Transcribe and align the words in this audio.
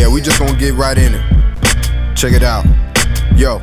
Yeah, 0.00 0.08
we 0.08 0.22
just 0.22 0.38
gonna 0.38 0.58
get 0.58 0.72
right 0.76 0.96
in 0.96 1.12
it. 1.14 2.16
Check 2.16 2.32
it 2.32 2.42
out. 2.42 2.64
Yo. 3.36 3.60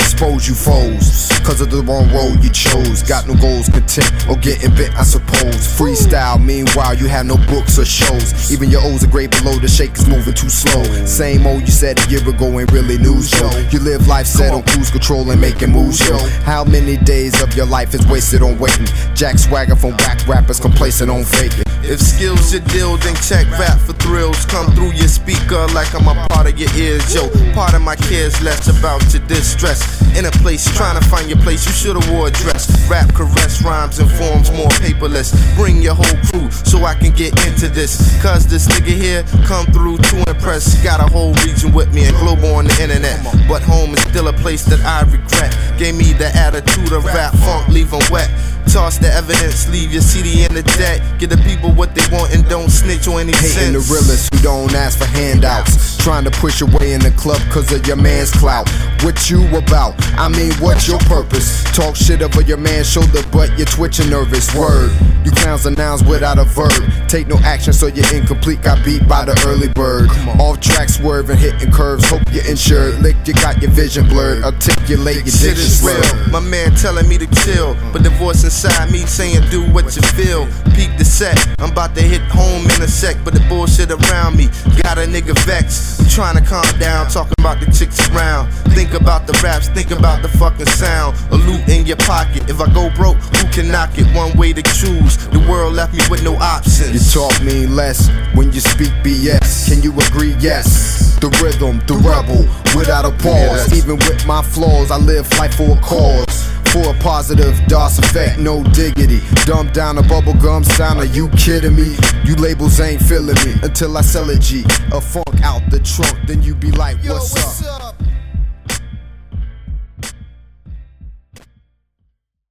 Expose 0.00 0.48
you 0.48 0.54
foes, 0.54 1.28
cause 1.44 1.60
of 1.60 1.70
the 1.70 1.82
wrong 1.82 2.08
road 2.12 2.42
you 2.42 2.50
chose. 2.50 3.02
Got 3.02 3.28
no 3.28 3.34
goals, 3.36 3.68
content, 3.68 4.10
or 4.28 4.36
getting 4.36 4.74
bit, 4.74 4.90
I 4.96 5.02
suppose. 5.02 5.60
Freestyle, 5.76 6.42
meanwhile, 6.42 6.94
you 6.94 7.06
have 7.06 7.26
no 7.26 7.36
books 7.46 7.78
or 7.78 7.84
shows. 7.84 8.50
Even 8.50 8.70
your 8.70 8.82
O's 8.82 9.04
are 9.04 9.08
great 9.08 9.30
below, 9.30 9.58
the 9.58 9.68
shake 9.68 9.96
is 9.96 10.08
moving 10.08 10.34
too 10.34 10.48
slow. 10.48 10.82
Same 11.06 11.46
old 11.46 11.62
you 11.62 11.72
said 11.72 11.98
a 12.00 12.10
year 12.10 12.26
ago 12.26 12.58
ain't 12.58 12.72
really 12.72 12.98
news, 12.98 13.30
yo. 13.38 13.48
You 13.70 13.78
live 13.80 14.08
life 14.08 14.26
set 14.26 14.52
on 14.52 14.62
cruise 14.64 14.90
control 14.90 15.30
and 15.30 15.40
making 15.40 15.70
moves, 15.70 16.00
yo. 16.08 16.18
How 16.44 16.64
many 16.64 16.96
days 16.96 17.40
of 17.42 17.54
your 17.54 17.66
life 17.66 17.94
is 17.94 18.06
wasted 18.06 18.42
on 18.42 18.58
waiting? 18.58 18.86
Jack 19.14 19.38
swagger 19.38 19.76
from 19.76 19.92
whack 19.98 20.26
rappers 20.26 20.60
complacent 20.60 21.10
on 21.10 21.24
faking. 21.24 21.64
If 21.82 22.00
skills 22.00 22.52
your 22.52 22.62
deal, 22.62 22.96
then 22.98 23.16
check 23.16 23.50
rap 23.58 23.78
for 23.80 23.94
thrills. 23.94 24.44
Come 24.46 24.72
through 24.74 24.92
your 24.92 25.08
speaker 25.08 25.66
like 25.68 25.92
I'm 25.94 26.06
a 26.08 26.26
part 26.28 26.46
of 26.46 26.58
your 26.58 26.70
ears, 26.76 27.14
yo. 27.14 27.28
Part 27.52 27.74
of 27.74 27.82
my 27.82 27.96
cares 27.96 28.40
less 28.42 28.68
about 28.68 29.02
your 29.12 29.26
distress. 29.26 29.80
In 30.16 30.26
a 30.26 30.30
place, 30.42 30.64
trying 30.76 31.00
to 31.00 31.06
find 31.08 31.28
your 31.28 31.38
place, 31.38 31.64
you 31.66 31.72
should've 31.72 32.10
wore 32.10 32.28
a 32.28 32.30
dress. 32.30 32.68
Rap, 32.88 33.14
caress, 33.14 33.62
rhymes, 33.62 33.98
and 33.98 34.10
forms 34.10 34.50
more 34.50 34.68
paperless. 34.82 35.30
Bring 35.56 35.80
your 35.80 35.94
whole 35.94 36.18
crew 36.28 36.50
so 36.50 36.84
I 36.84 36.94
can 36.94 37.12
get 37.12 37.32
into 37.46 37.68
this. 37.68 38.20
Cause 38.20 38.46
this 38.46 38.66
nigga 38.68 38.94
here 38.94 39.22
come 39.46 39.66
through 39.66 39.98
to 39.98 40.16
impress. 40.28 40.82
Got 40.82 41.00
a 41.00 41.10
whole 41.10 41.32
region 41.46 41.72
with 41.72 41.94
me 41.94 42.04
and 42.04 42.16
global 42.18 42.54
on 42.54 42.64
the 42.64 42.82
internet. 42.82 43.22
But 43.48 43.62
home 43.62 43.94
is 43.94 44.02
still 44.02 44.28
a 44.28 44.32
place 44.32 44.64
that 44.64 44.80
I 44.80 45.02
regret. 45.10 45.56
Gave 45.78 45.94
me 45.94 46.12
the 46.12 46.34
attitude 46.34 46.92
of 46.92 47.04
rap, 47.04 47.34
funk, 47.34 47.68
leave 47.68 47.92
'em 47.92 48.02
wet. 48.10 48.30
Toss 48.70 48.98
the 48.98 49.12
evidence, 49.12 49.68
leave 49.68 49.92
your 49.92 50.02
CD 50.02 50.44
in 50.44 50.54
the 50.54 50.62
deck. 50.62 51.02
Give 51.18 51.28
the 51.28 51.38
people 51.38 51.72
what 51.72 51.94
they 51.94 52.06
want 52.16 52.32
and 52.32 52.48
don't 52.48 52.70
snitch 52.70 53.08
on 53.08 53.20
any 53.20 53.32
Hating 53.32 53.72
the 53.72 53.80
realists 53.90 54.28
who 54.32 54.38
don't 54.42 54.72
ask 54.74 54.98
for 54.98 55.06
handouts. 55.06 55.89
Trying 56.00 56.24
to 56.24 56.30
push 56.30 56.60
your 56.60 56.70
way 56.78 56.92
in 56.92 57.00
the 57.00 57.10
club 57.10 57.40
cause 57.52 57.70
of 57.72 57.86
your 57.86 57.96
man's 57.96 58.30
clout. 58.30 58.66
What 59.02 59.28
you 59.28 59.44
about? 59.54 59.94
I 60.18 60.28
mean, 60.28 60.52
what's 60.54 60.88
your 60.88 60.98
purpose? 61.00 61.62
Talk 61.76 61.94
shit 61.94 62.22
over 62.22 62.40
your 62.40 62.56
man's 62.56 62.90
shoulder, 62.90 63.20
but 63.30 63.56
you're 63.58 63.66
twitching 63.66 64.08
nervous. 64.08 64.54
Word. 64.54 64.90
You 65.24 65.30
clowns 65.32 65.66
are 65.66 65.70
nouns 65.70 66.02
without 66.02 66.38
a 66.38 66.44
verb. 66.44 66.72
Take 67.06 67.28
no 67.28 67.36
action, 67.44 67.74
so 67.74 67.86
you're 67.86 68.14
incomplete. 68.14 68.62
Got 68.62 68.82
beat 68.82 69.06
by 69.06 69.26
the 69.26 69.36
early 69.46 69.68
bird. 69.68 70.08
Off 70.40 70.60
track 70.60 70.88
swerving, 70.88 71.36
hitting 71.36 71.70
curves. 71.70 72.08
Hope 72.08 72.22
you're 72.32 72.48
insured. 72.48 73.00
Lick, 73.00 73.16
you 73.26 73.34
got 73.34 73.60
your 73.60 73.70
vision 73.70 74.08
blurred. 74.08 74.42
Articulate 74.42 75.16
your 75.16 75.26
Shit 75.26 75.58
is 75.58 75.82
real. 75.84 76.00
My 76.30 76.40
man 76.40 76.74
telling 76.76 77.08
me 77.08 77.18
to 77.18 77.26
chill, 77.44 77.76
but 77.92 78.02
the 78.02 78.10
voice 78.10 78.42
inside 78.44 78.90
me 78.90 79.00
saying 79.00 79.44
do 79.50 79.62
what 79.72 79.94
you 79.94 80.02
feel. 80.16 80.46
Peep 80.74 80.96
the 80.96 81.04
set. 81.04 81.36
I'm 81.58 81.72
about 81.72 81.94
to 81.96 82.02
hit 82.02 82.22
home 82.22 82.64
in 82.64 82.82
a 82.82 82.88
sec, 82.88 83.16
but 83.22 83.34
the 83.34 83.40
bullshit 83.48 83.90
around 83.90 84.36
me 84.36 84.46
got 84.82 84.96
a 84.96 85.04
nigga 85.04 85.38
vexed. 85.44 85.89
I'm 85.98 86.08
trying 86.08 86.36
to 86.36 86.44
calm 86.48 86.64
down, 86.78 87.08
talking 87.08 87.34
about 87.38 87.60
the 87.60 87.66
chicks 87.72 87.98
around. 88.10 88.52
Think 88.76 88.94
about 88.94 89.26
the 89.26 89.32
raps, 89.42 89.68
think 89.68 89.90
about 89.90 90.22
the 90.22 90.28
fucking 90.28 90.66
sound. 90.66 91.16
A 91.30 91.36
loot 91.36 91.66
in 91.68 91.86
your 91.86 91.96
pocket. 91.96 92.48
If 92.48 92.60
I 92.60 92.72
go 92.72 92.90
broke, 92.94 93.16
who 93.16 93.48
can 93.50 93.68
knock 93.70 93.98
it? 93.98 94.06
One 94.14 94.36
way 94.36 94.52
to 94.52 94.62
choose. 94.62 95.16
The 95.28 95.40
world 95.48 95.74
left 95.74 95.94
me 95.94 96.00
with 96.10 96.22
no 96.22 96.36
options. 96.36 96.92
You 96.94 97.00
talk 97.12 97.42
mean 97.42 97.74
less 97.74 98.08
when 98.34 98.52
you 98.52 98.60
speak 98.60 98.92
BS. 99.02 99.68
Can 99.68 99.82
you 99.82 99.92
agree? 100.06 100.34
Yes. 100.38 101.18
The 101.20 101.28
rhythm, 101.42 101.82
the 101.86 101.94
rebel, 102.00 102.48
without 102.76 103.04
a 103.04 103.10
pause. 103.22 103.72
Even 103.76 103.96
with 104.08 104.26
my 104.26 104.42
flaws, 104.42 104.90
I 104.90 104.96
live 104.96 105.28
life 105.38 105.56
for 105.56 105.76
a 105.76 105.80
cause. 105.80 106.39
For 106.72 106.94
a 106.94 106.98
positive 107.00 107.60
DOS 107.66 107.98
effect, 107.98 108.38
no 108.38 108.62
diggity. 108.62 109.20
Dumb 109.44 109.72
down 109.72 109.98
a 109.98 110.02
bubblegum 110.02 110.64
sound, 110.64 111.00
are 111.00 111.04
you 111.04 111.28
kidding 111.30 111.74
me? 111.74 111.96
You 112.24 112.36
labels 112.36 112.78
ain't 112.78 113.02
feeling 113.02 113.34
me 113.44 113.54
until 113.64 113.96
I 113.96 114.02
sell 114.02 114.30
a 114.30 114.36
G. 114.38 114.64
A 114.92 115.00
funk 115.00 115.42
out 115.42 115.62
the 115.70 115.80
trunk, 115.80 116.16
then 116.28 116.44
you 116.44 116.54
be 116.54 116.70
like, 116.70 116.96
what's, 117.04 117.66
up? 117.66 117.96